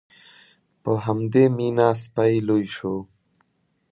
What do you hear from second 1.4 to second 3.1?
مینه سپی لوی شو.